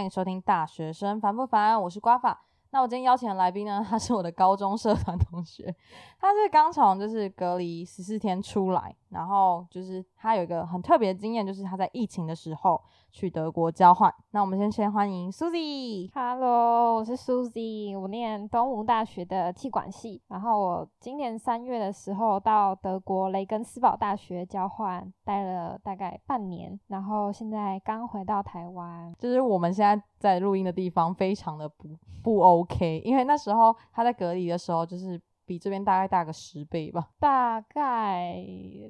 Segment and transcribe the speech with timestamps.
[0.00, 2.46] 欢迎收听《大学生烦不烦》，我是瓜法。
[2.72, 5.74] 那我今天邀请的来宾呢，他是我的高中社团同学，
[6.20, 12.80] 他是刚从就是隔离十四天出来，然后就是他有一个很特别的经验，就是他在疫情的时候
[13.10, 14.14] 去德国交换。
[14.30, 16.08] 那我们先先欢迎 Susie。
[16.14, 29.12] Hello，我是 Susie，我念东吴大学的气管系，然后我今年三月的时候到德国雷根斯堡大学交换，待了大概半年，然后现在刚回到台湾。
[29.18, 31.88] 就是我们现在在录音的地方非常的不
[32.22, 38.36] 不 OK，因为那时候他在隔离的时候，就是比这边大概大个十倍吧，大概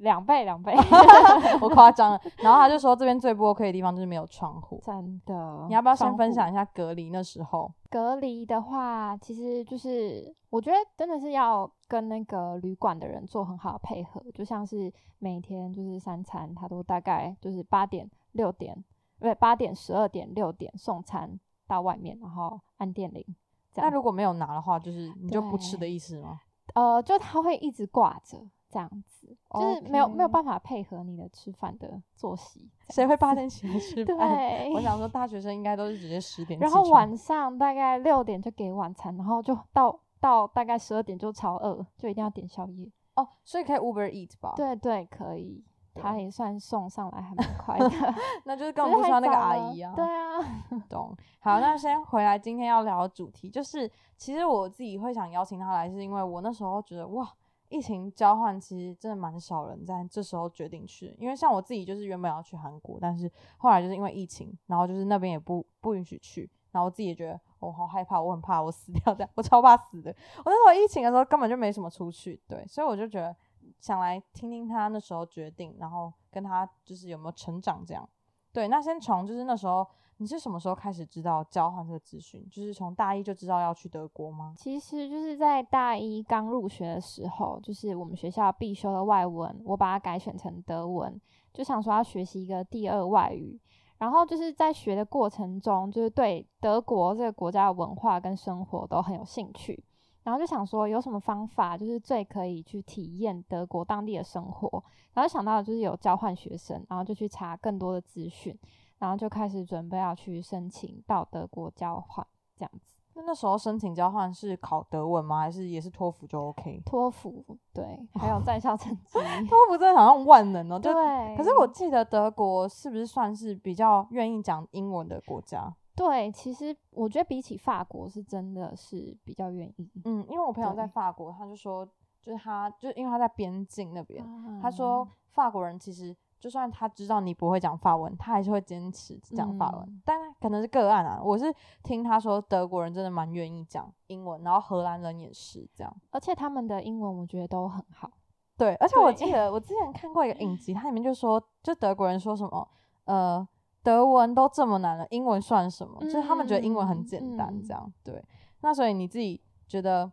[0.01, 0.73] 两倍，两倍，
[1.59, 2.21] 我夸张了。
[2.43, 4.79] 然后他就说这边最不 OK 的地方就是没有窗户。
[4.85, 5.65] 真的。
[5.67, 7.71] 你要不要先分享一下隔离那时候？
[7.89, 18.75] 隔离的话，其实就是我觉得真的是要跟那个旅馆的人做很好的配合，就像是每天就是三餐，他都大概就是八点、六点，
[19.17, 23.25] 不对，八点、十二点、六点送餐到外面，然后按电铃。
[23.73, 26.39] 这样那如果没有拿的话，就是你就不吃的意思吗？
[26.73, 28.37] 呃，就它会一直挂着
[28.69, 32.69] 这样子，就是没有没有办法配合你的吃饭的作息。
[32.89, 34.17] 谁会八点起来吃饭？
[34.37, 36.69] 对，我想说大学生应该都是直接十点然。
[36.69, 42.89] 后晚上大概六点就给晚餐，然后就到到大概十二点就超饿，就一定要点宵夜。
[43.15, 45.61] 哦，所以可以 Uber Eat 吧？，对对，可以，
[45.95, 47.89] 他对也算送上来还蛮 快的，
[48.45, 49.93] 那就是根只是太本不需要那个阿姨啊。
[49.95, 51.15] 对啊， 懂。
[51.39, 57.27] 好，那先回来今天要聊的主题，就是其实我自己会想邀请他来，是因为我那时候觉得哇，
[57.69, 70.13] 疫情交换其实真的蛮少人在这时候决定去，因为像我自己就是原本要去韩国，但是后来就是因为疫情，然后就是那边也不不允许去，然后我自己也觉得我、好害怕，我很怕我死掉这样，我超怕死的。
[70.37, 73.35] 我那时候疫情的时候根本就没什么出去，对，所以我就觉得
[73.81, 78.07] 想来听听他那时候决定，然后跟他就是有没有成长这样。
[78.53, 79.85] 对，那先从就是那时候
[80.17, 82.47] 你是什么时候开始知道交换这个资讯？
[82.49, 84.53] 就是从大一就知道要去德国吗？
[84.57, 91.19] 其实就是在大一刚入学的时候，就是我们学校必修的外文，我把它改选成德文，
[91.51, 93.59] 就想说要学习一个第二外语。
[93.97, 99.83] 然后就是在学的过程中，就是对德国这个国家的文化跟生活都很有兴趣，
[100.23, 104.83] 然后就想说有什么方法就是最可以去体验德国当地的生活，
[105.13, 108.57] 然后想到就是有交换学生，然后就去查更多的资讯，
[108.99, 112.85] 然后就开始准备要去申请到德国交换这样子。
[113.13, 115.41] 那那时候申请交换是考德文吗？
[115.41, 116.81] 还是也是托福就 OK？
[116.85, 117.43] 托福
[117.73, 121.35] 对，还有在校成绩， 托福真的好像万能哦，就对。
[121.35, 125.75] 可是我记得德国是不是算是比较愿意讲英文的国家？
[125.95, 129.91] 对，其实我觉得比起法国是真的是比较愿意。
[130.05, 131.85] 嗯，因为我朋友在法国，他就说，
[132.21, 134.23] 就是他就是因为他在边境那边，
[134.61, 141.21] 他啊说法国人其实就算他知道你不会讲法文，他还是会坚持讲法文，嗯但可能是个案啊。
[141.23, 141.53] 我是
[141.83, 145.95] 听他说德国人真的蛮愿意讲英文，然后荷兰人也是这样。
[146.09, 148.09] 而且他们的英文我觉得都很好。
[148.57, 152.67] 对，而且我对记得我之前看过一个影集，它里面就说，就德国人说什么，
[153.05, 153.47] 呃，
[153.83, 155.99] 德文都这么难了，英文算什么？
[156.01, 157.93] 就是他们觉得英文很嗯简单，嗯这样。
[158.03, 158.23] 对，
[158.61, 160.11] 那所以你自己觉得，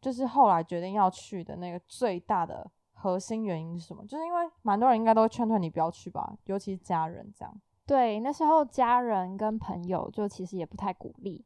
[0.00, 4.04] 就是后来决定要去的那个最大的核心原因是什么？
[4.06, 7.54] 就是因为蛮多人应该都会劝退你不要去吧，尤其是家人这样。
[7.86, 11.44] 对，那时候家人跟朋友就其实也不太鼓励。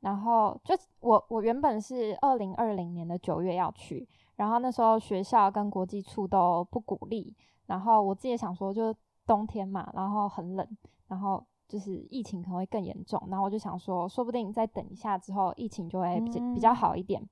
[0.00, 7.36] 然后就我我原本是二零二零年的九月要去，然后那时候学校跟国际处都不鼓励，
[7.66, 8.94] 然后我自己也想说，就
[9.30, 10.66] 冬天嘛，然后很冷，
[11.06, 17.22] 然后就是疫情可能会更严重，然后我就想说，说不定再等一下之后，疫情就会比较、比较嗯好一点。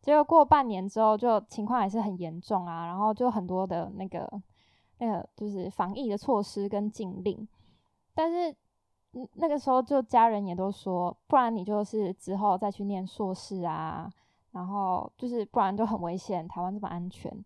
[0.00, 4.30] 结果过半年之后，就情况还是很严重啊，然后就很多的那个
[4.98, 7.48] 那个就是防疫的措施跟禁令，
[8.14, 8.54] 但是
[9.14, 14.08] 嗯那个时候就家人也都说，不然你就是之后再去念硕士啊，
[14.52, 17.44] 然后就是不然就很危险，台湾这么安全。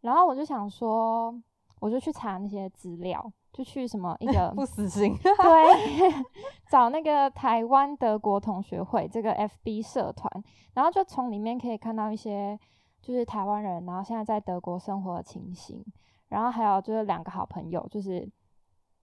[0.00, 1.32] 然后我就想说，
[1.80, 6.12] 我就去查那些资料，就去什么一 个不死心，对，
[6.70, 10.30] 找那个台湾德国同学会这个 FB 社团，
[10.74, 12.58] 然后就从里面可以看到一些
[13.02, 15.84] 就是台湾人，然后现在在德国生活的情形，
[16.28, 18.28] 然后还有就是两个好朋友，就是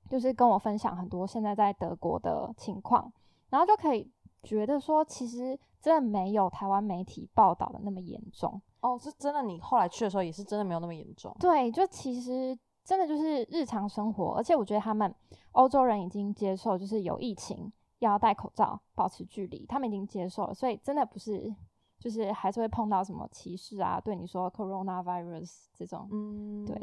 [0.10, 3.12] 就是跟我分享很多现在在德国的情况，
[3.50, 4.12] 然后就可以
[4.44, 8.62] 觉得说，其实真的没有台湾媒体报道的那么严重。
[8.82, 9.42] 哦，是真的。
[9.42, 11.36] 你后来去的时候也是真的没有那么严重。
[11.40, 15.14] 对，就其实真的就是日常生活，而且我觉得他们
[15.54, 21.56] 欧洲人已经接受，就是有疫情要戴口罩、保持距离，他们已经接受了，所以真的不是
[21.98, 26.76] 就是还是会碰到什么歧视啊，对你说 coronavirus 这种，嗯，对，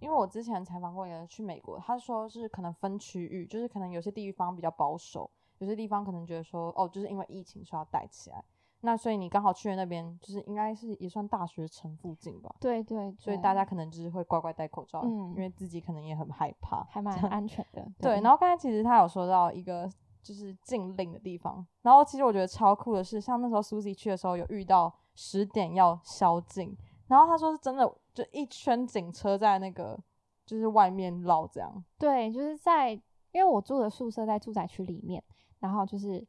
[0.00, 5.30] 因为我之前采访过一个去美国，他说是可能分区域，就是可能有些地方比较保守，
[5.62, 8.44] 有些地方可能觉得说，哦，就是因为疫情需要带起来。
[8.80, 12.52] 那所以你刚好去了那边，就是应该是也算大学城附近吧。
[12.58, 17.86] 对对，所以大家可能就是会乖乖戴口罩，嗯因为自己可能也很害怕，还蛮安全的。
[18.00, 19.88] 对，然后刚才其实他有说到一个
[20.20, 26.76] 就是禁令的地方，然后其实我觉得超酷的是，像那时候 Susie 去的时候有遇到十点要宵禁，
[27.06, 29.96] 然后他说是真的，就一圈警车在那个
[30.44, 32.90] 就是外面绕这样，对，就是在
[33.30, 35.22] 因为我住的宿舍在住宅区里面，
[35.62, 36.22] 然后就是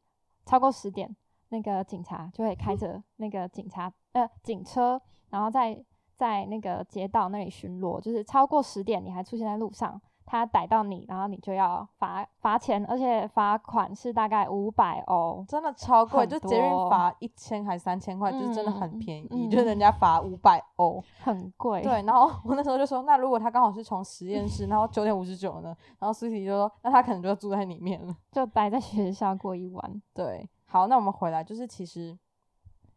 [0.46, 1.14] 超过十点，
[1.50, 4.98] 那个警察就会开着那个警察呃警车，
[5.28, 5.84] 然后在
[6.14, 15.44] 在那个街道那里巡逻，就是超过十点你还出现在路上，他逮到你，然后你就要罚罚钱，而且罚款是大概五百欧。
[15.46, 21.02] 真的超贵，就捷运多罚一千还三千块，就是真的很嗯便宜，嗯就是人家罚五百欧。
[21.22, 28.16] 很贵，对，然后我那时候就说，那如果他刚好是从实验室，然后九点五十九呢，然后 Susie 就说，那他可能就要住在里面了。
[28.32, 30.02] 就待在学校过一晚。
[30.12, 32.18] 对，好，那我们回来，就是其实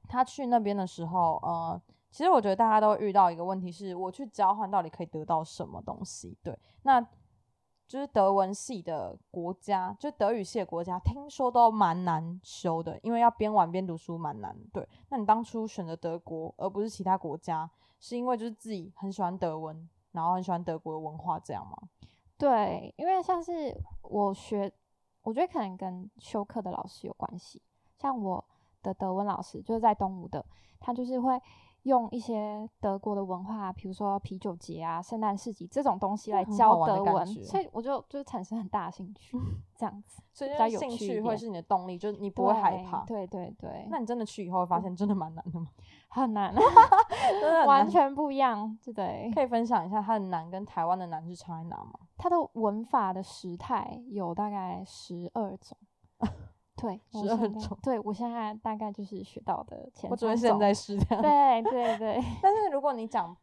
[0.08, 1.82] 他去那边的时候，呃，
[2.18, 6.36] 其实我觉得大家都遇到一个问题是，我去交换到底可以得到什么东西？
[6.42, 7.00] 对，那
[7.86, 14.58] 就是德文系的国家，就德语系的国家，听说都蛮难修的，因为要边玩边读书蛮难。
[14.74, 17.70] 对，那你当初选择德国而不是其他国家，
[18.00, 21.78] 是因为就是自己很喜欢德文，然后很喜欢德国的文化这样吗？
[22.36, 24.74] 对，因为像是我学，
[25.22, 27.62] 我觉得可能跟修课的老师有关系。
[27.96, 28.44] 像我
[28.82, 30.44] 的德文老师就是在东吴的，
[30.80, 31.40] 他就是会
[31.84, 39.38] 用一些德国的文化，比如说啤酒节啊、圣诞市集这种东西来教德文，所以我就就产生很大的兴趣，
[39.78, 43.06] 这样子所以兴趣会是你的动力，就是你不会害怕。
[43.06, 45.68] 对对对，那你真的去以后会发现真的蛮难的吗？
[46.10, 46.54] 很难，
[47.68, 49.32] 完全不一样，对对。
[49.34, 51.92] 可以分享一下它的难跟台湾的难是差在哪吗？
[52.18, 55.78] 它的文法的时态有大概十二种，
[56.78, 61.22] 对，我12现在种对我现在大概就是学到的前我只会现在是这样。
[61.22, 63.36] 对 对对，但是如果你讲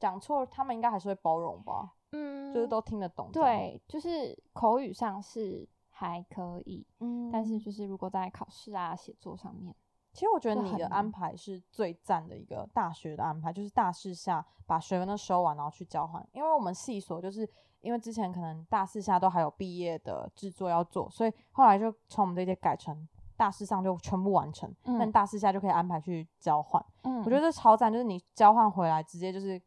[0.00, 1.92] 讲错，他们应该还是会包容吧？
[2.12, 3.30] 嗯，就是都听得懂。
[3.30, 9.74] 对，就是口语上是还可以，嗯但是就是如果在考试啊、写作上面，
[10.14, 16.26] 其实我觉得你的安排是最赞的一个大学的安排，就是大四下把学分都收完，然后去交换。
[16.32, 17.46] 因为我们系所就是
[17.80, 26.84] 因为之前可能大四下都还有毕业的制作要做，所以后来就从我们这届改成大四上就全部完成，那你嗯大四下就可以安排去交换。
[27.02, 29.60] 嗯，我觉得这超赞，就是你交换回来直接就是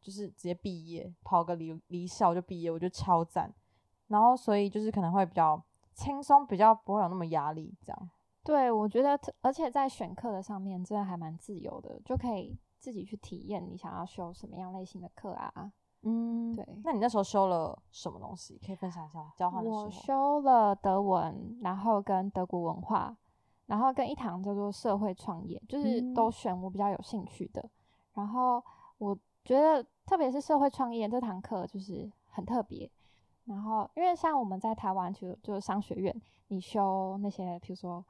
[0.00, 3.52] 就是直接毕业，跑个离离校就毕业，我觉得超赞。
[4.08, 5.62] 然后所以就是可能会比较
[5.94, 8.10] 轻松，比较不会有那么压力，这样。
[8.44, 15.72] 对，我觉得，而且在选课的上面真的还蛮自由的，就可以自己去体验你想要修什么样类型的课啊。
[16.08, 18.58] 嗯，对那你那时候修了什么东西？
[18.64, 19.32] 可以分享一下吗？
[19.36, 19.90] 交换的时我。
[19.90, 23.16] 修了德文，然后跟德国文化，
[23.66, 27.68] 然后跟一堂叫做社会创业，就是嗯都选我比较有兴趣的。
[28.14, 28.62] 然后
[28.98, 32.90] 我觉得，特别是社会创业这堂课就是很特别。
[33.44, 36.14] 然后，因为像我们在台湾就就是商学院，
[36.48, 38.04] 你修那些，比如说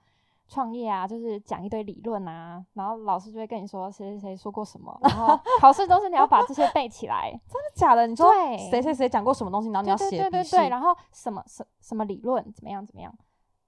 [0.49, 7.31] 创业啊，就是讲一堆理论啊，然后老师就会跟你说谁谁谁说过什么，然后 考试都是你要把这些背起来。
[7.47, 8.07] 真的假的？
[8.07, 13.15] 你说对谁谁谁讲过什么东西，然后你要写对对对，然后什么什什么理论怎么样怎么样，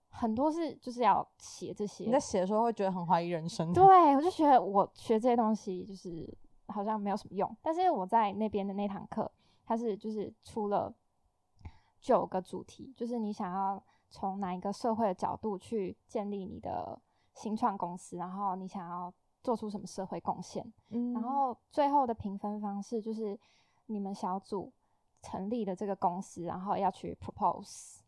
[0.09, 2.11] 很多是就是要写这些你。
[2.11, 3.73] 在写的时候会觉得很怀疑人生。
[3.73, 6.27] 对，我就觉得我学这些东西就是
[6.69, 9.31] 好像没有什么用，但是我在那边的那堂课，
[9.67, 10.93] 它是就是出了
[12.01, 17.00] 九个主题，就是你想要从哪一个社会的角度去建立你的
[17.35, 19.12] 新创公司，然后你想要
[19.43, 21.14] 做出什么社会贡献，嗯。
[21.14, 23.38] 然后最后的评分方式就是
[23.87, 24.73] 你们小组
[25.23, 28.00] 成立的这个公司，然后要去 propose。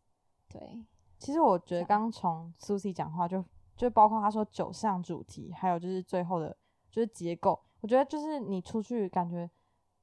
[0.49, 0.85] 对，
[1.17, 3.43] 其实我觉得刚从 Susie 讲话就
[3.75, 6.55] 就包括他说九项主题，还有就是最后的
[6.91, 9.49] 就是结构，我觉得就是你出去感觉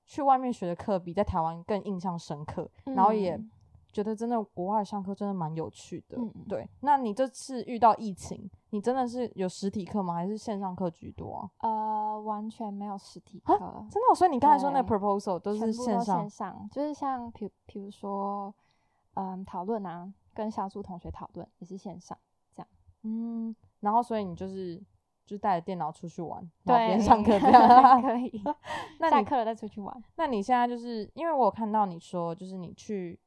[0.07, 3.51] 去外面学的课比在台湾更印象深刻，然后也嗯
[3.93, 6.17] 觉得真的国外上课真的蛮有趣的。
[6.19, 10.15] 嗯对，那你这次遇到疫情，你真的是有实体课吗？
[10.15, 11.51] 还是线上课居多啊？
[11.69, 13.59] 呃，完全没有实体啊课，
[13.91, 18.55] 真的哦、所以你刚才说那对 proposal 都是线上线上，就是像比比如说，
[19.15, 22.17] 嗯，讨论啊，跟小组同学讨论也是线上
[22.55, 22.69] 这样。
[23.03, 24.81] 嗯，然后所以你就是
[25.27, 28.03] 就带着电脑出去玩，然后对，边上课这样。
[28.03, 28.43] 可以。
[28.99, 30.05] 那你下课了再出去玩。
[30.17, 33.19] 那你现在就是因为我有看到你说，就是你去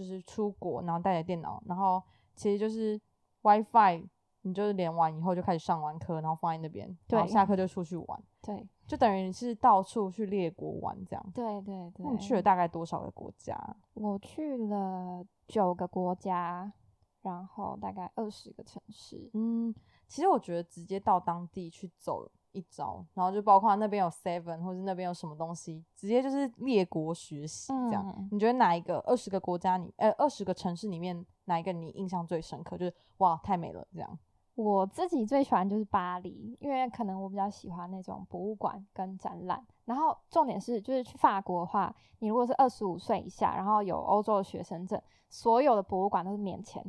[0.00, 2.02] 就是出国，然后带着电脑，然后
[2.34, 2.98] 其实就是
[3.42, 4.02] WiFi，
[4.40, 11.32] 你就是连完以后就开始上完课，然后放在那边，然后对下课就出去玩，对就等于是到处去列国玩这样。
[11.34, 12.06] 对对对。
[12.06, 13.76] 那你去了大概多少个国家？
[13.92, 16.72] 我去了九个国家，
[17.20, 19.28] 然后大概二十个城市。
[19.34, 19.74] 嗯，
[20.08, 28.04] 其实我觉得直接到当地去走一招，然后就包括那边有 Seven，或者那边有什么东西，直接就是列国学习这样。
[28.16, 32.76] 嗯你觉得哪一个二十个国家你，呃，二十个城市里面哪一个你印象最深刻？
[32.76, 34.18] 就是哇，太美了这样。
[34.56, 39.64] 我自己最喜欢就是巴黎，因为可能我比较喜欢那种博物馆跟展览。
[39.86, 46.84] 然后重点是，就是去法国的话，你如果是二十五岁以下，然后有欧洲的学生证，所有的博物馆都是免钱，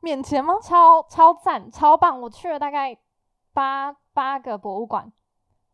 [0.00, 0.54] 免钱吗？
[0.62, 2.20] 超超赞，超棒！
[2.20, 2.94] 我去了大概
[3.54, 5.10] 八八个博物馆，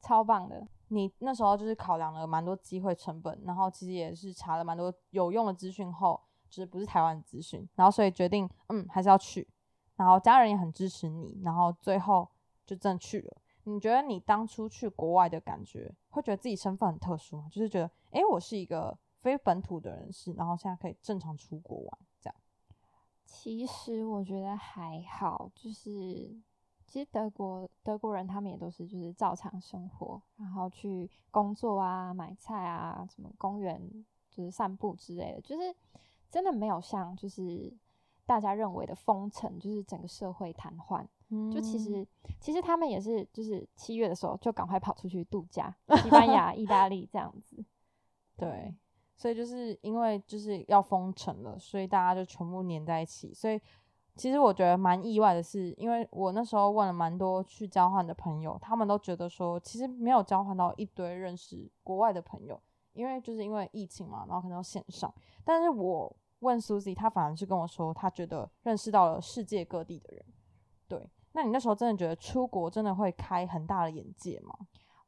[0.00, 0.68] 超棒的。
[0.88, 9.48] 你那时候就是考量了蛮多机会成本，然后其实也是查了蛮多有用的资讯后，就是不是台湾资讯，然后所以决定嗯还是要去，
[9.96, 12.28] 然后家人也很支持你，然后最后
[12.66, 13.36] 就真的去了。
[13.64, 17.48] 你觉得你当初去国外的感觉，会觉得自己身份很特殊吗？
[17.50, 22.34] 就是觉得诶，我是一个非本土的人士，然后现在可以正常出国玩这样。
[23.24, 26.36] 其实我觉得还好，就是
[26.90, 33.80] 其实德国德国人他们也都是就是照常生活，然后去工作啊、买菜啊、什么公园
[34.28, 35.72] 就是散步之类的，就是
[36.28, 37.72] 真的没有像就是
[38.26, 41.06] 大家认为的封城，就是整个社会瘫痪。
[41.52, 42.08] 就其嗯实
[42.40, 47.64] 其实他们也是就是七月的时候就赶快跑出去度假， 西班牙、意大利这样子。
[48.36, 48.74] 对，
[49.16, 53.32] 所以就是因为就是要封城了，所以大家就全部黏在一起。
[53.32, 53.60] 所以
[54.20, 62.60] 其实我觉得蛮意外的是，因为我那时候问了蛮多去交换的朋友，他们都觉得说，其实没有交换到一堆认识国外的朋友，
[62.92, 65.10] 因为就是因为疫情嘛，然后可能线上。
[65.42, 70.22] 但是我问 Susie，她反而是跟我说，她觉得认识到了世界各地的人。
[70.86, 74.54] 对，那你那时候真的觉得出国真的会开很大的眼界吗？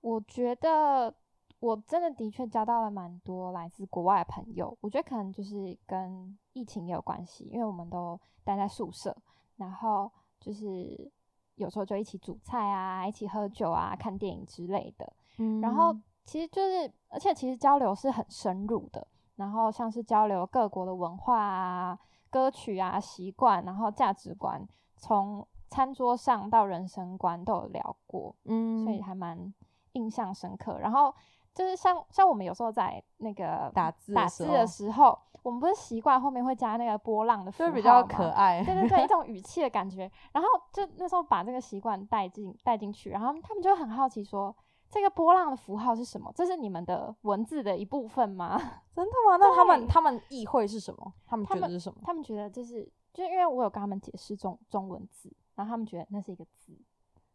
[0.00, 1.14] 我觉得
[1.62, 9.16] 我真的的确交到了蛮多来自国外的朋友，我觉得可能就是跟疫情也有关系，因为我们都待在宿舍，
[9.58, 11.08] 然后就是
[11.54, 15.12] 有时候就一起煮菜啊，一起喝酒啊，看电影之类的。
[15.38, 21.96] 嗯然后其实就是，而且其实交流是很深入的，然后像是交流各国的文化啊、
[22.28, 24.66] 歌曲啊、习惯，然后价值观，
[24.96, 28.34] 从餐桌上到人生观都有聊过。
[28.46, 29.54] 嗯，所以还蛮
[29.92, 30.80] 印象深刻。
[30.80, 31.14] 然后
[31.54, 38.62] 就是像像我们有时候在那个打字的打字的时候，我们不是习惯后面会加那个波浪的符号就比较可爱。
[38.64, 40.10] 对对对，一 种语气的感觉。
[40.32, 44.54] 然后就那时候把这个习惯带进带进去，然后他们就很好奇说。
[44.94, 46.30] 这个波浪的符号是什么？
[46.36, 48.58] 这是你们的文字的一部分吗？
[48.94, 49.38] 真的吗？
[49.40, 51.10] 那他们他们意会是什么？
[51.26, 51.98] 他们觉得是什么？
[52.04, 56.78] 他们觉得就是，就因为我有跟他们解释中中文字，然后他们觉得那是一个字。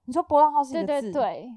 [0.05, 1.51] 你说波浪号是一对个字，对对对，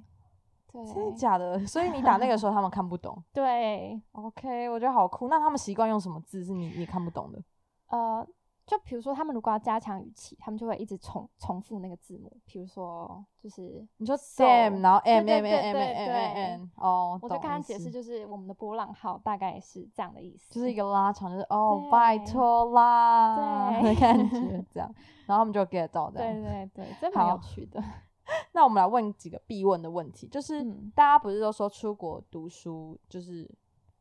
[0.72, 1.58] 真的假的？
[1.66, 3.22] 所以你打那个时候他们看不懂。
[3.32, 5.28] 对，OK，我觉得好酷。
[5.28, 7.42] 那他们习惯用什么字是你你看不懂的？
[7.88, 8.26] 呃，
[8.66, 24.94] 就比如说他们如果要加强语气，他们就会一直重重复那个字母，比如说就是你说 So，Sam，然后 M 对 M 对 M 对 M 对 M M，哦，我就跟他解释，就是我们的波浪号大概是这样的意思，就是一个拉长，就是哦，拜托啦对的感觉，这样，
[25.26, 26.42] 然后他们就 get 到这对样。
[26.42, 27.82] 对对，这蛮有趣的。
[28.52, 33.48] 那我们来问几个必问的问题，就是嗯大家不是都说出国读书就是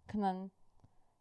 [0.07, 0.49] 可能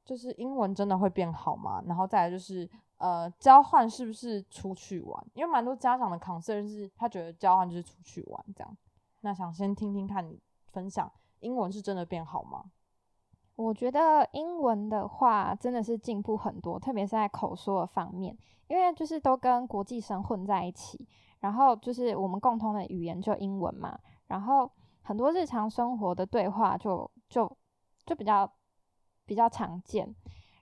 [0.05, 1.83] 就是英文真的会变好吗？
[1.87, 5.27] 然后再来就是呃交换是不是出去玩？
[5.35, 8.77] 因为蛮多家长的 concern 是他觉得交换就是出去玩这样。
[9.21, 10.41] 那想先听听看你
[10.73, 11.11] 分享
[11.41, 12.65] 英文是真的变好吗？
[13.57, 18.39] 我觉得英文的话真的是进步很多，特别是在口说的方面，
[18.69, 21.05] 因为就是都跟国际生混在一起，
[21.41, 24.71] 然后就是我们共同的语言就英文嘛，然后
[25.03, 27.51] 很多日常生活的对话就就
[28.05, 28.51] 就比较
[29.25, 30.15] 比较常见，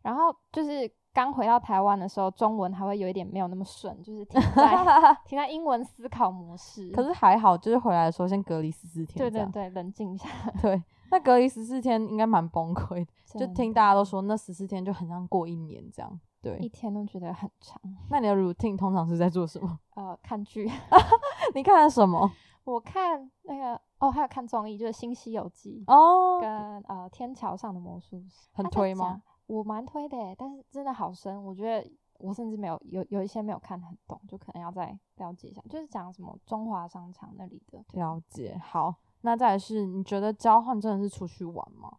[0.03, 4.77] 然后就是刚回到台湾的时候，中文还会有一点没有那么顺，就是停在
[5.25, 6.91] 停在英文思考模式。
[6.91, 10.29] 可是还好，就是回来的时候先隔离十四天，对对对，冷静一下，
[10.61, 10.83] 对。
[11.09, 16.21] 那隔离十四天应该蛮崩溃的， 就听大家都说那十四天就很像过一年这样。
[16.59, 17.81] 一，天都觉得很长。
[18.11, 19.79] 那你的 routine 通常是在做什么？
[19.97, 20.71] 呃，看剧。
[21.55, 22.31] 你看了什么？
[22.65, 26.51] 我看那个哦，还有看综艺，就是《新西游记》哦，跟
[26.83, 29.23] 呃《天桥上的魔术师》，很推吗？
[29.47, 31.89] 我蛮推的，但是真的好深，我觉得
[32.19, 35.63] 我甚至没有有有一些没有看很懂，就可能要再了解一下。
[35.71, 38.61] 就是讲什么中华商场那里的，了解。
[38.61, 41.99] 好，那再来是，你觉得交换真的是出去玩吗？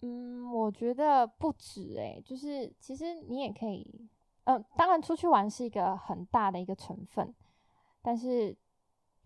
[0.00, 4.08] 嗯，我觉得不止诶，就是其实你也可以，
[4.44, 7.34] 嗯、当然出去玩是一个很大的一个成分，
[8.00, 8.56] 但是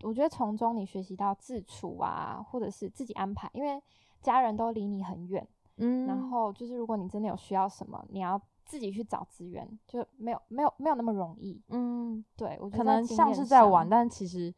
[0.03, 3.81] 我觉得从中你学习到自处啊，或者是自己安排，因为
[4.21, 5.47] 家人都离你很远。
[5.77, 11.59] 嗯然后就是，如果你真的有需要什么，你要自己去找资源，就没有没有没有那么容易。
[11.69, 14.53] 嗯，对我觉可得可能像是在玩，但其实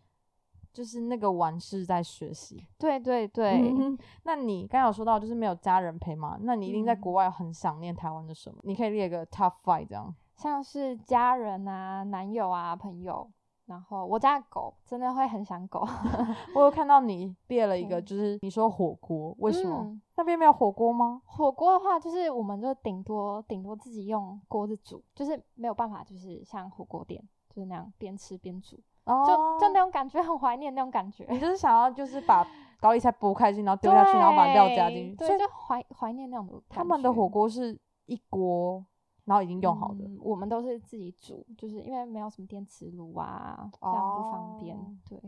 [0.76, 2.62] 就是那个玩是在学习。
[2.78, 6.38] 对对对，嗯，那你刚刚有说到就是没有家人陪嘛？
[6.42, 8.60] 那你一定在嗯国外很想念台湾的什么？
[8.64, 10.14] 你可以列个 top five 这样。
[10.36, 13.32] 像是家人啊、男友啊、朋友，
[13.68, 15.88] 然后我家的狗真的会很想狗。
[16.54, 19.78] 我有看到你列了一个，就是你说火锅，为什么？
[19.84, 21.22] 嗯那边没有火锅吗？
[21.26, 31.26] 火锅的话，就是我们就顶多顶多自己用锅子煮，就是没有办法，就是像火锅店就是那样边吃边煮，哦，就就那种感觉，很怀念那种感觉。
[31.30, 32.46] 你就是想要就是把
[32.80, 35.16] 高丽菜剥开进，然后丢下去，然后把料加进去。
[35.16, 38.86] 对，所以就怀怀念那种他们的火锅是一锅，
[39.26, 40.04] 然后已经用好的。
[40.06, 44.76] 嗯我们都是自己煮，就是因为没有什么电磁炉啊，这样不方便。
[44.76, 45.22] 哦对，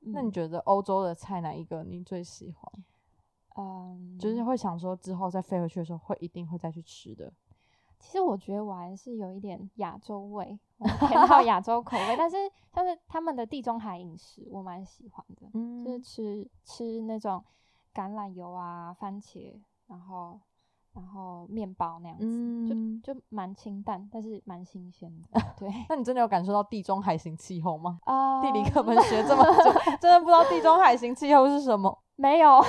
[0.00, 2.84] 那你嗯觉得欧洲的菜哪一个你最喜欢？
[3.56, 7.32] 嗯，就是会想说之后再飞回去的时候会一定会再去吃的。
[7.98, 12.36] 其实我觉得我还是有一点亚洲味，我偏好亚洲口味，但是
[12.72, 17.44] 像是他们的地中海饮食，我蛮喜欢的，嗯就是吃吃那种
[17.94, 20.38] 橄榄油啊、番茄，然后
[20.94, 25.40] 然后面包那样子，嗯，就就蛮清淡，但是蛮新鲜的。
[25.58, 27.98] 对那你真的有感受到地中海型气候吗？
[28.04, 32.60] 啊，地理课本 学这么久，真的不知道地中海型气候是什么，没有，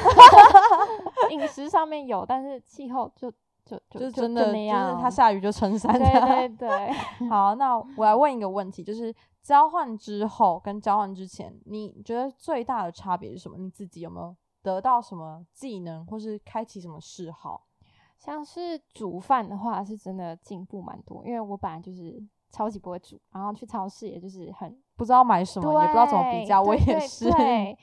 [1.29, 3.31] 饮食上面有，但是气候就
[3.69, 5.01] 就就就是就真的就是。
[5.01, 5.93] 它下雨就撑 伞。
[5.93, 6.91] 对对对，
[7.29, 13.57] 好，那我来问一个问题，就是交换之后跟交换之前，你觉得最大的差别是什么？
[13.57, 17.63] 你自己有没有得到什么技能，或是开启什么嗜好？
[18.17, 22.21] 像是煮饭的话，是真的进步蛮多，因为我本来就是
[22.51, 27.31] 超级不会煮，然后去超市也就是很不知道买什么，也不知道怎么比对价，我也是。
[27.31, 27.77] 对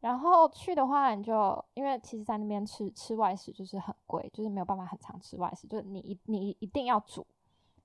[0.00, 7.26] 然后去的话，你就因为其实，在那边吃吃外食就是很贵，就是没有办法很常吃外食，就是你一你一定要煮。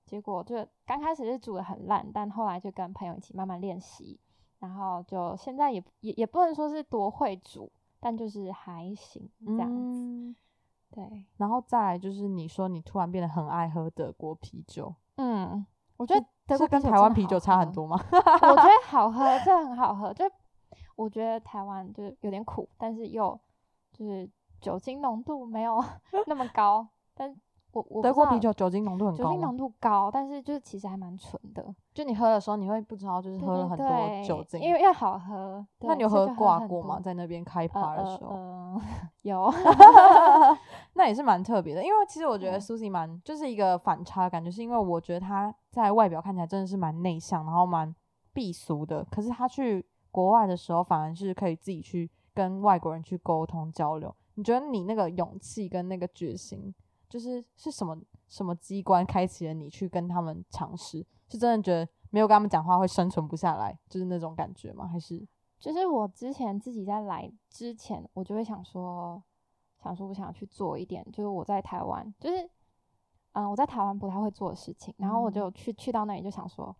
[0.06, 4.18] 结果就刚开始是煮的很烂，但后来就跟朋友一起慢慢练习，
[4.60, 10.00] 然后就现在也也也不能说是多会煮，但就是还行这样子。
[10.00, 10.36] 嗯，
[10.92, 17.98] 对，然后再来就是你说你突然变得很爱喝德国啤酒，嗯，我觉得德这跟国酒台湾啤酒差很多吗？
[18.12, 20.14] 我觉得好喝，真的很好喝。
[20.14, 20.24] 就
[20.96, 23.38] 我觉得台湾就是有点苦，但是又
[23.92, 24.28] 就是
[24.60, 25.82] 酒精浓度没有
[26.26, 26.86] 那么高。
[27.14, 27.34] 但
[27.72, 29.54] 我德国啤酒酒精浓度很高酒精浓？
[29.54, 31.62] 度高，但是就是其实还蛮纯的。
[31.92, 33.86] 就你喝的时候，你会不知道就是喝了很多
[34.26, 34.58] 酒精。
[34.62, 35.64] 因为要好喝。
[35.80, 36.98] 那你有喝挂过吗？
[36.98, 38.80] 在那边开呃趴的呃时候，呃，
[39.22, 39.52] 有
[40.94, 41.84] 那也是蛮特别的。
[41.84, 47.94] 因为其实我觉得 Susie 蛮就是一个反差的感觉，是因为我觉得她在外表看起来真的是蛮内向，然后蛮
[48.32, 49.04] 避俗的。
[49.10, 49.84] 可是她去
[50.16, 54.16] 国外的时候，反而是可以自己去跟外国人去沟通交流。
[54.36, 56.74] 你觉得你那个勇气跟那个决心，
[57.06, 57.94] 就是是什么
[58.26, 61.06] 什么机关开启了你去跟他们尝试？
[61.28, 64.86] 是真的觉得没有跟他们讲话会生存不下来，就是那种感觉吗？
[64.86, 65.22] 还是
[65.58, 69.22] 就是我之前自己在来之前，我就会想说，
[69.82, 72.48] 想说我想要去做一点，就是我在台湾，就是
[73.32, 76.74] 嗯，我在台湾不太会做的事情，然后我嗯就去去到那里就想说，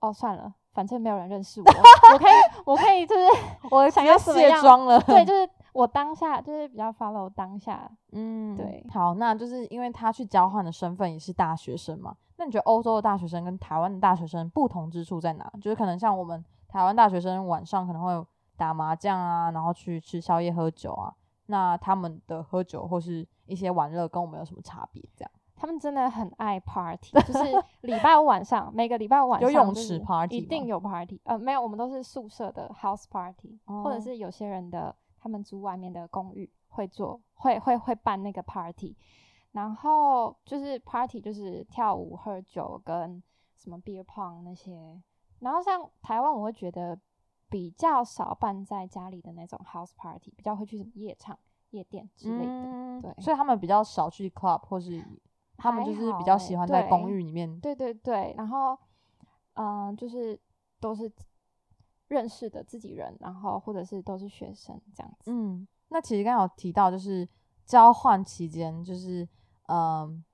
[0.00, 1.66] 哦，算了，反正没有人认识我，
[2.12, 2.32] 我可以，
[2.64, 3.26] 我可以，就是
[3.70, 5.00] 我想要卸要怎么样妆了？
[5.02, 12.14] 对， 就是我当下就是比较 follow 当下，嗯，对好，那就是因为他去交换的身份也是大学生嘛。
[12.36, 15.52] 那你觉得欧洲的大学生跟台湾的大学生不同之处在哪？
[15.60, 21.12] 就是可能像我们台湾大学生晚上可能会打麻将啊，然后去吃宵夜喝酒啊。
[21.46, 25.02] 那他们的喝酒或是一些玩乐跟我们有什么差别？
[25.14, 25.30] 这样
[25.60, 27.44] 他们真的很爱 party，就是
[27.82, 31.20] 礼拜五晚上，每个礼拜五晚上有泳池 party 一定有 party。
[31.24, 38.96] 呃，没有，我们都是宿舍的 house party，、或者哦是有些人的他们租外面的公寓会做，会会会办那个 party。
[39.52, 43.22] 然后就是 party，就是跳舞、喝酒跟
[43.58, 44.98] 什么 beer pong 那些。
[45.40, 46.98] 然后像台湾，我会觉得
[47.50, 51.38] 比较少办在家里的那种 house party，比较会去什么夜场、
[51.70, 52.50] 夜店之类的。
[52.50, 55.02] 嗯对所以他们比较少去 club 或是
[55.60, 57.60] 他们就是比较喜欢在公寓里面。
[57.60, 58.76] 对对对，然后
[59.54, 60.40] 嗯、就是
[60.80, 61.12] 都是
[62.08, 65.30] 认识的自己人，然后或者是都是学生这样子。
[65.30, 67.28] 嗯，那其实刚刚有提到，就是
[67.64, 69.28] 交换期间，就是
[69.68, 70.24] 嗯，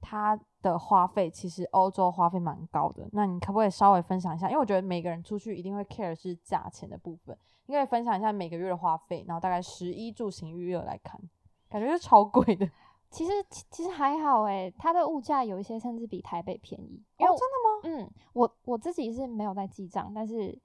[0.00, 3.08] 他的花费其实欧洲花费蛮高的。
[3.12, 4.48] 那你可不可以稍微分享一下？
[4.48, 7.36] 因为我觉得每个人出去一定会 care 是价钱的部分，
[7.66, 11.20] 你可以分享一下每个月的花费，然后大概十一住行娱乐来看，
[11.68, 12.66] 感觉是超贵的。
[13.14, 17.00] 其实其其实还好诶，它的物价有一些甚至比台北便宜。
[17.16, 18.02] 因为哦，真的吗？
[18.02, 20.58] 嗯，我我自己是没有在记账，但是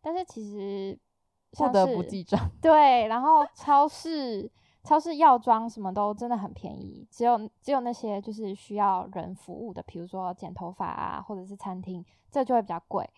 [0.00, 0.96] 但是其实
[1.50, 2.38] 不得不记账。
[2.62, 4.48] 对，然后超市
[4.84, 13.10] 超市药妆什么都真的很便宜，只有只有那些就是需要人服务的，比如说剪头发啊，或者是餐厅，这就会比较贵。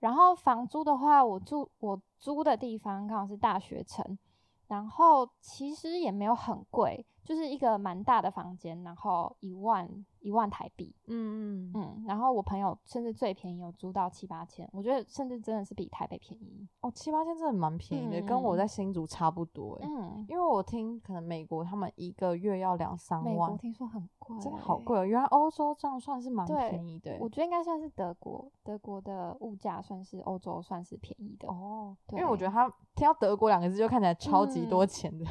[0.00, 4.18] 然后房租的话，我住我租的地方刚好是大学城，
[4.66, 7.06] 然后其实也没有很贵。
[7.26, 9.88] 就是一个蛮大的房间，然后一万
[10.20, 16.66] 一万台币，嗯嗯嗯，然后我朋友甚至最便宜有租到七八千，我觉得甚至真的是比台北便宜。
[16.80, 35.24] 哦，七八千真的蛮便宜的，跟我在新竹差不多哎，嗯，因为我听可能美国他们一个月要两三万，美国听说很贵，真的好贵哦，原来欧洲这样算是蛮便宜的，我觉得应该算是德国，德国的物价算是欧洲算是便宜的哦，因为我觉得他听到德国两个字就看起来超级多钱的，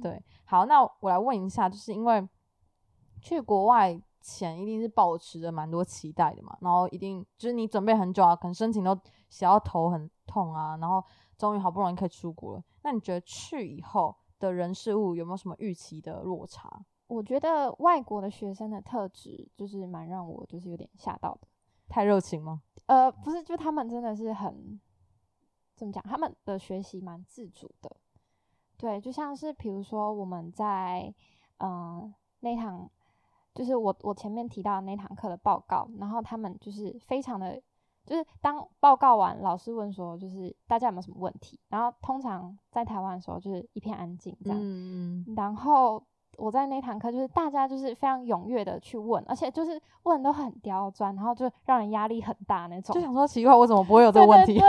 [0.00, 1.18] 对，好，那我来。
[1.18, 2.26] 问一下，就是因为
[3.20, 11.04] 去国外前一定是保持着蛮多期待的嘛，然后一定就是你准备很久啊，可能申请都写到头很痛啊，然后
[11.36, 12.62] 终于好不容易可以出国了。
[12.82, 16.84] 那你觉得去以后的人事物有没有什么预期的落差？
[17.08, 21.48] 我觉得外国的学生的特质就是蛮让我就是有点吓到的，
[21.88, 22.62] 太热情吗？
[22.86, 24.80] 呃，不是，就他们真的是很
[25.74, 27.96] 怎么讲，他们的学习蛮自主的。
[28.78, 31.12] 对，就像是比如说我们在
[31.58, 32.88] 嗯那堂，
[33.52, 37.60] 就是我我前面提到的那堂课的报告，然后他们就是非常的，
[38.06, 44.58] 就是当报告完，老师问说就是大家有没有什么问题，然后通常在台湾的时候就是一片安静这样，
[45.34, 46.00] 然后
[46.36, 54.56] 我在那堂课就是大家就是非常踊跃的去问，而且就是问都很刁钻，然后就让人压力很大那种，就想说奇怪，我怎么不会有这个问题？
[54.56, 54.68] 说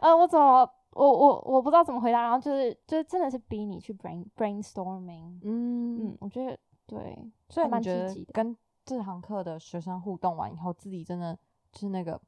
[0.00, 0.66] 呃我怎么？
[0.94, 11.36] 我我我不知道怎么回答，然后就是就是真的是逼你去 brain brainstorming，嗯嗯，我觉得对，所以你觉得跟这堂课的学生互动完以后，自己真的
[11.72, 12.20] 就是那个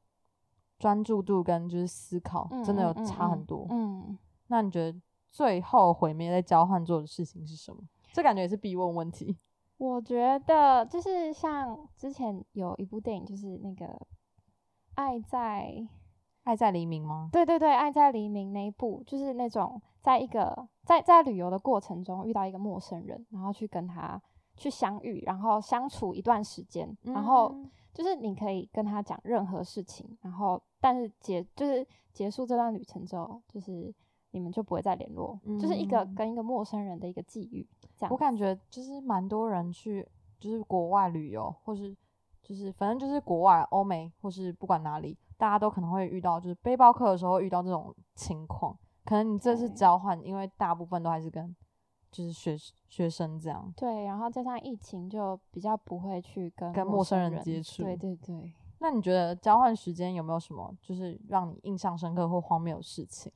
[0.77, 4.99] 专注度跟就是思考真的有差很多，嗯，那你觉得
[5.29, 7.81] 最后毁灭在交换做的事情是什么？
[8.11, 9.37] 这感觉也是必问问题。
[9.77, 13.85] 我觉得就是像之前有一部电影，就是那个
[14.95, 15.73] 《爱在》。
[16.47, 17.27] 爱在黎明吗？
[17.29, 24.19] 对对对，爱在黎明那一部就是那种在一个在在旅游的过程中遇到一个陌生人，然后去跟他
[24.55, 27.53] 去相遇，然后相处一段时间，然后
[27.93, 33.93] 就是你可以跟他讲任何事情，然后但是结就是结束这段旅程之后，就是
[34.31, 37.67] 你们就不会再联络，就是一个跟一个陌生人的一个际遇。
[37.97, 40.07] 这样，我感觉就是蛮多人去
[40.39, 41.93] 就是国外旅游，或是
[42.41, 45.17] 就是反正就是国外欧美或是不管哪里。
[45.37, 48.75] 大家都可能会遇到，就是背包客的时候遇到这种情况。
[49.05, 51.55] 可能你这次交换，因为大部分都还是跟
[52.11, 52.57] 就是学
[52.89, 53.71] 学生这样。
[53.77, 57.83] 对，然后加上疫情，就比较不会去跟跟陌生人接触。
[57.83, 58.51] 对对对。
[58.79, 63.31] 那你觉得交换时间有没有什么就是让你印象深刻或荒谬的事情？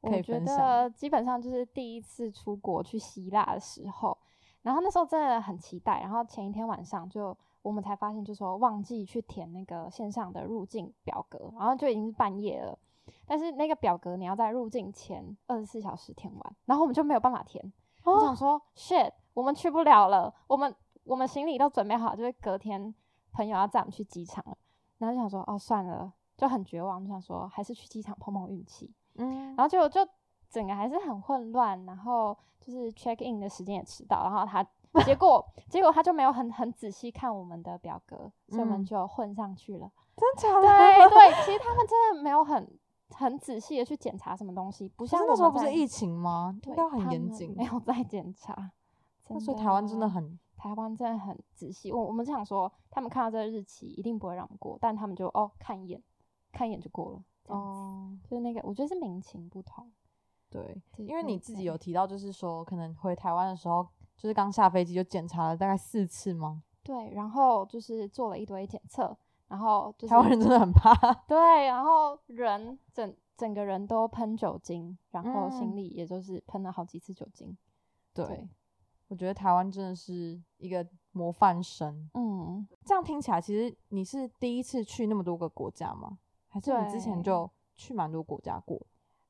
[0.00, 4.18] 我觉得基本上就是第一次出国去希腊的时候，
[4.62, 7.36] 然后那时候真的很期待，然后前一天晚上就。
[7.64, 12.78] 我们才发现，就说忘记去填那个线上的入境表格，然后就已经是半夜了。
[13.26, 17.72] 但是那个表格你要在入境前二十四小时填完，然后我们就没有办法填。
[18.04, 20.32] 我想说，shit，我们去不了了。
[20.46, 20.74] 我们
[21.04, 22.94] 我们行李都准备好，就是隔天
[23.32, 24.54] 朋友要载我们去机场了。
[24.98, 28.92] 然后就想说，哦，算了，就很绝望，就想说还是去机场碰碰运气。
[29.14, 30.06] 嗯，然后就就
[30.50, 34.62] 整个还是很混乱，然后就是 check in 的时间也迟到，然后他。
[35.02, 39.90] 结果，结果他就没有很很仔细看我们的表格，所以我们就混上去了。
[40.16, 40.68] 真假的？
[40.68, 42.78] 对对，其实他们真的没有很
[43.10, 46.56] 很仔细的去检查什么东西，不像那时候不是疫情吗？
[46.62, 48.70] 对，要很严谨，没有在检查。
[49.28, 51.90] 那所以台湾真的很，台湾真的很仔细。
[51.90, 56.00] 我我们想说，他们看到这个日期一定不会让我们过，但他们就哦看一眼，
[56.52, 57.24] 看一眼就过了。
[57.46, 59.92] 哦，就是那个，我觉得是民情不同。
[60.48, 63.84] 对，因为你自己有提到，就是说可能回台湾的时候。
[64.16, 66.62] 就是刚下飞机就检查了大概四次吗？
[66.82, 69.16] 对，然后就是做了一堆检测，
[69.48, 70.94] 然后台湾人真的很怕。
[71.26, 77.56] 对，然后人整整个人都喷酒精，然后心里也就是喷了好几次酒精。
[78.12, 78.48] 对，
[79.08, 82.08] 我觉得台湾真的是一个模范生。
[82.14, 86.18] 嗯，这样听起来，其实你是第一次去那么多个国家吗？
[86.48, 88.80] 还是你之前就去蛮多国家过？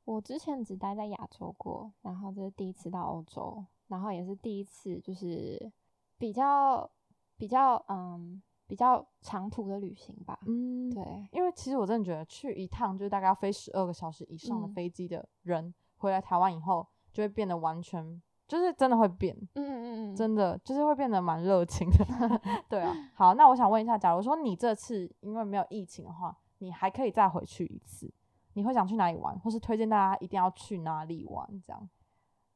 [0.03, 3.65] 我之前只待在亚洲过，然后这是第一次到欧洲。
[3.87, 5.71] 然后也是第一次，就是
[6.17, 6.89] 比较
[7.37, 10.39] 比较嗯比较长途的旅行吧。
[10.47, 19.35] 嗯，对，因为其实我真的觉得去一趟就是大概要飞十二个小时以上的飞机的人，回来台湾以后就会变得完全就是真的会变。
[19.53, 22.05] 嗯嗯嗯，真的就是会变得蛮热情的。
[22.69, 28.11] 对啊，好，那我想问一下，假如说你这次因为没有疫情的话，你还可以再回去一次，
[28.53, 31.47] 你会想去哪里玩，或是推荐大家一定要去哪里玩？
[31.65, 31.89] 这样。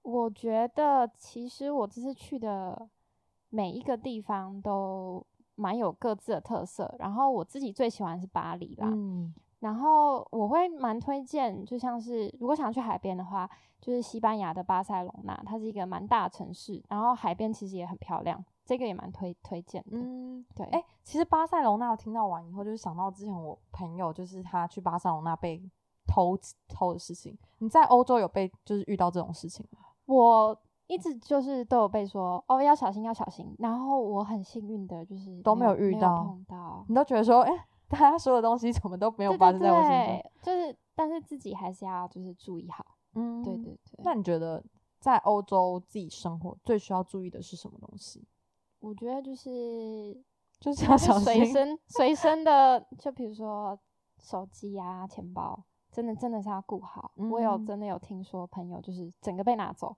[0.01, 2.89] 我觉得其实我这次去的
[3.49, 8.88] 每一个地方都蛮有各自的特色，然后我自己最喜欢是巴黎啦。
[8.91, 13.49] 嗯，然后我会蛮推荐，就像是如果想去海边的话，
[13.81, 19.97] 就是西班牙的巴塞隆纳，它是一个蛮大的城市，然后海边其实也很漂亮，这个也蛮推推荐的。
[19.97, 25.62] 嗯，对，哎、其实巴塞隆纳我听到完以后，就是想到之前我朋友，就是他去巴塞隆纳被
[26.07, 27.38] 偷偷的事情。
[27.57, 29.79] 你在欧洲有被就是遇到这种事情吗？
[30.10, 36.84] 我一直就是都有被说哦要小心要小心，然后我很幸运的就是都没有遇到碰到。
[36.89, 37.52] 你都觉得说，哎、
[37.88, 40.06] 大家说的东西怎么都没有发生在我身上？
[40.06, 42.84] 对，就是但是自己还是要就是注意好。
[43.13, 44.63] 嗯，对对对，那你觉得
[45.00, 48.28] 在欧洲自己生活最需要注意的是什么东西？
[48.80, 50.19] 我觉得就是
[50.60, 51.24] 就是要小心。
[51.24, 53.80] 随身随身的，就比如说
[54.17, 57.12] 手机啊、钱包，真的真的是要顾好。
[57.15, 59.95] 我有嗯真的有听说朋友就是整个被拿走，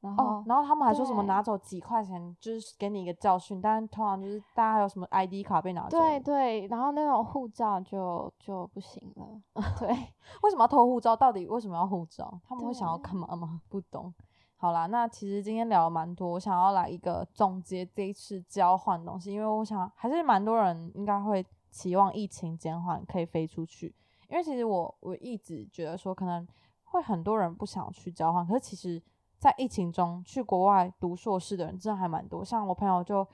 [0.00, 9.42] 然后、哦，然后他们还说什么拿走几块钱，就是给你一个教训，但是通常就是大家还有什么 ID 卡被拿走，对，对，然后那种护照就就不行了。
[9.78, 9.88] 对，
[10.42, 11.14] 为什么要偷护照？
[11.14, 12.40] 到底为什么要护照？
[12.48, 13.60] 他们会想要干嘛吗？
[13.68, 14.12] 不懂。
[14.56, 23.92] 好啦，那其实今天聊了蛮多，我想要来一个总结这一次交换东西，因为我想还是蛮多人应该会期望疫情减缓可以飞出去，
[24.32, 26.48] 因为其实我我一直觉得说可能
[26.84, 29.00] 会很多人不想去交换，可是其实
[29.38, 33.28] 在疫情中去国外读硕士的人真的还蛮多，像我朋友就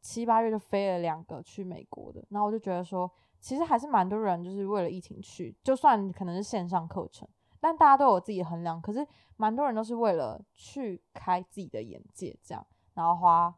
[0.00, 9.04] 七八月就飞了两个去美国的，然后我就觉得说，其实还是蛮多人就是为了疫情去，就算可能是线上课程，但大家都有自己衡量，可是
[9.36, 12.64] 蛮多人都是为了去开自己的眼界，这样，
[12.94, 13.52] 然后花，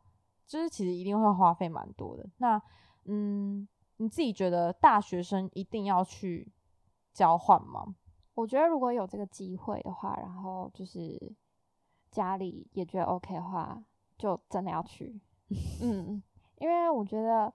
[0.46, 2.26] 就是其实一定会花费蛮多的。
[2.38, 2.62] 那，
[3.04, 6.50] 嗯，你自己觉得大学生一定要去
[7.16, 7.96] 交换吗？
[8.34, 11.34] 我觉得如果有这个机会的话，然后就是
[12.10, 13.82] 家里也觉得 OK 的话，
[14.18, 15.18] 就真的要去。
[15.80, 16.22] 嗯，
[16.58, 17.50] 因为我觉得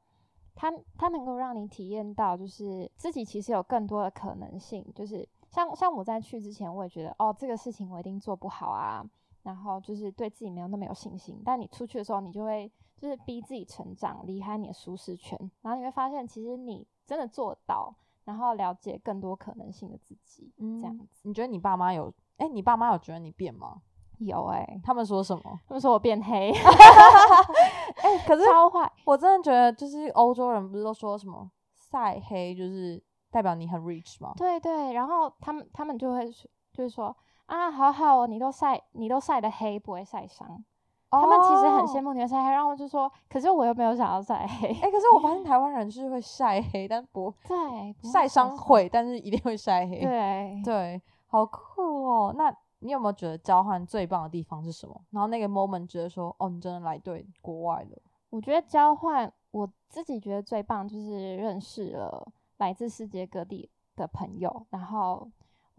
[0.56, 4.84] 它它能够让你体验到，就是自己其实有更多的可能性。
[4.95, 9.06] 就是像像我在去之前，我也觉得哦，这个事情我一定做不好啊，
[9.43, 11.39] 然后就是对自己没有那么有信心。
[11.45, 17.93] 但你出去的时候，你就会就是逼自己成长，离开你的舒适圈，然后你会发现，其实你真的做到，
[18.25, 20.53] 然后了解更多可能性的自己。
[20.57, 22.13] 这样嗯子你觉得你爸妈有？
[22.38, 23.81] 哎、你爸妈有觉得你变吗？
[24.19, 25.60] 有哎、他们说什么？
[25.67, 26.51] 他们说我变黑，
[28.03, 28.91] 哎、可是超坏。
[29.05, 31.49] 我真的觉得，就是欧洲人不是都说什么
[31.89, 34.34] 晒黑就是代表你很 rich 吗？
[34.38, 37.15] 对对，然后他们他们就会说，就是说
[37.47, 40.63] 啊，好好哦，你都晒你都晒的黑，不会晒伤。
[41.12, 42.13] 他们其实很羡慕。
[42.13, 44.67] 你的晒黑，然后我就说，可是我又没有想要晒黑。
[44.69, 50.00] 哎、可是我发现台湾人是会晒黑，但不 对，晒伤会，但是一定会晒黑。
[50.00, 52.34] 对 对，好酷哦！
[52.38, 55.00] 那你有没有觉得交换最棒的地方是什么？
[55.12, 57.97] 然后那个 moment 觉得说，哦，你真的来对国外了。
[58.30, 62.26] 我觉得交换，我自己觉得最棒就是认识了
[62.58, 65.30] 来自世界各地的朋友，然后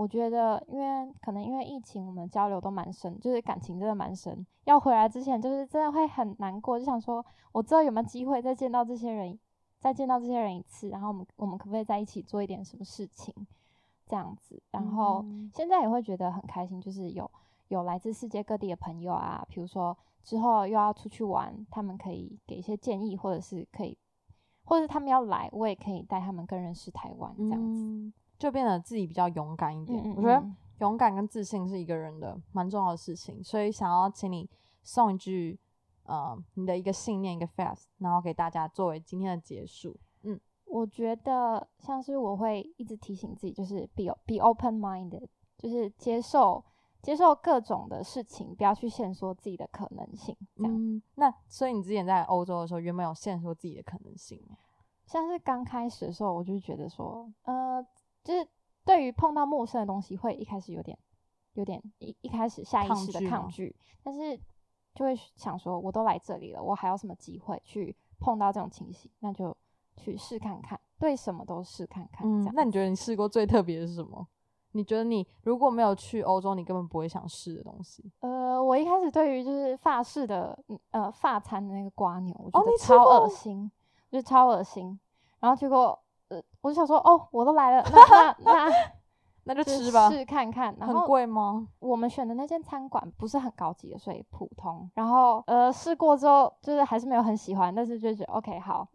[0.02, 4.44] 我觉得，因为可能因为疫情，我们交流都蛮深，就是感情真的蛮深。
[4.64, 9.38] 要回来之前，就是真的会很难过，就想说，我知道有没有机会再见到这些人，
[9.78, 13.32] 再见到这些人一次，然后我们我们可不可以在一起做一点什么事情，
[14.06, 14.60] 这样子。
[14.72, 17.30] 然后嗯现在也会觉得很开心，就是有
[17.68, 23.96] 有来自世界各地的朋友啊，比如说之后又要出去玩，他们可以给一些建议，或者是可以，
[24.64, 27.84] 或者是他们要来，我也可以带他们更认识台湾这样子。
[27.84, 28.12] 嗯，
[28.42, 30.02] 就变得自己比较勇敢一点。
[30.02, 34.50] 嗯嗯我觉得嗯勇敢跟自信是一个人的蛮重要的事情，所以想要请你
[34.82, 35.56] 送一句，
[36.02, 39.96] 呃，你的一个信念，一个 fast，然后给大家作为今天的结束。
[40.24, 46.64] 嗯我觉得像是我会一直提醒自己，就是 be be open minded，就是接受
[47.00, 50.36] 接受各种的事情，不要去限缩自己的可能性。
[50.56, 54.56] 这样，嗯，那所以你之前在欧洲的时候，原本有限缩自己的可能性吗？
[55.06, 57.84] 像是刚开始的时候，我就觉得说，呃，
[58.24, 58.46] 就是
[58.84, 60.98] 对于碰到陌生的东西，会一开始有点
[61.54, 64.36] 有点一一开始下意识的拒抗拒，但是
[64.94, 69.10] 就会想说，我都来这里了，我还有什么机会去碰到这种情形？
[69.20, 69.56] 那就
[69.96, 72.26] 去试看看，对什么都试看看。
[72.26, 74.26] 嗯那你觉得你试过最特别的是什么？
[74.74, 78.10] 你觉得你如果没有去欧洲，你根本不会想试的东西？
[78.20, 83.70] 呃，我一开始对于就是法式的嗯呃法餐的那个瓜牛，我觉得超恶心，
[84.10, 84.98] 我觉得超恶心。
[85.40, 86.01] 然后结果
[86.32, 88.74] 呃，我就想说，哦，我都来了，那 那那
[89.44, 90.08] 那就就吃吧。
[90.10, 90.74] 试看看。
[90.78, 91.68] 然很后贵吗？
[91.78, 94.90] 我们选的那间餐馆不是很高级的，所以普通。
[94.94, 98.86] 然后呃试过之后，就是还是没有很喜欢，但是就觉得 OK 好，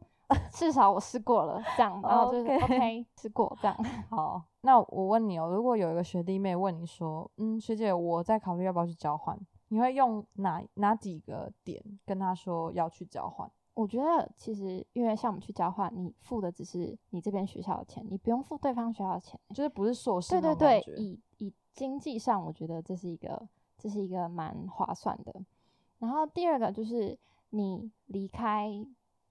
[0.51, 3.77] 至少我试过了这样，然后就是 OK OK 试过这样。
[4.09, 13.51] 好，那我问你哦，如果有一个学弟妹问你说，嗯，学姐，我在考虑要不要去交换，你会用哪哪几个点跟他说要去交换？
[13.77, 25.31] 我觉得其实因为像我们去交换，你付的只是你这边学校的钱，你不用付对方学校的钱，就是不是硕士对对对，以以经济上，我觉得这是一个这是一个蛮划算的。
[25.99, 27.15] 然后第二个就是
[27.51, 28.67] 你离开，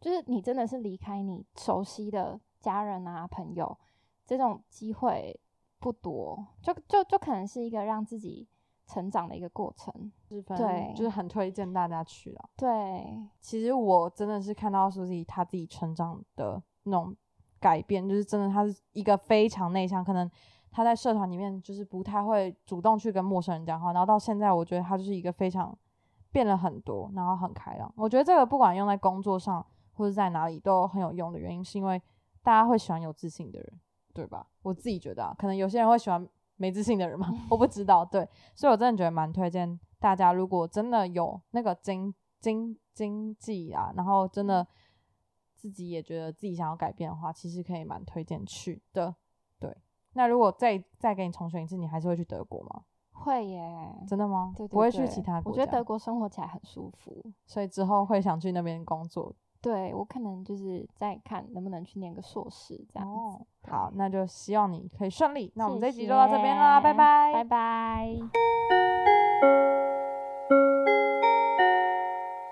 [0.01, 3.77] 就是你真的是离开你熟悉的家人啊朋友，
[4.25, 5.41] 这种机会
[5.81, 8.47] 不多，就就就可能是一个让自己
[8.87, 10.13] 成长的一个过程。
[10.29, 12.51] 对就是很推荐大家去了。
[12.57, 17.15] 对，其实我真的是看到苏西他自己成长的那种
[17.61, 20.31] 改变，就是真的他是一个非常内向，可能
[20.71, 25.77] 他在社团里面就是不太会主动去跟陌生人讲话，然后到现在我觉得他就是一个非常
[26.33, 27.93] 变了很多，然后很开朗。
[27.97, 32.01] 我觉得这个不管用在工作上或者在哪里都很有用的原因，是因为
[32.43, 33.81] 大家会喜欢有自信的人，
[34.13, 34.47] 对吧？
[34.63, 38.05] 我自己觉得啊，可能有些人会喜欢没自信的人吗， 我不知道。
[38.05, 44.67] 对，所以我真的觉得蛮推荐大家，如果真的有那个经经经济啊，然后真的
[45.55, 49.15] 自己也觉得自己想要改变的话，其实可以蛮推荐去的。
[49.59, 49.77] 对，
[50.15, 52.83] 那如果再再给你重选一次，你还是会去德国吗？
[53.13, 54.53] 会耶，真的吗？
[54.57, 55.61] 对对不会去其他国家？
[55.63, 57.33] 我觉得德国生活起来很舒服。
[57.47, 59.35] 所以之后会想去那边工作。
[59.67, 63.17] 对我可能就是再看能不能去念个硕士这样子。
[63.17, 65.53] 哦，好，那就希望你可以顺利。
[65.57, 68.17] 那我们这一集就到这边啦，拜谢拜，拜拜。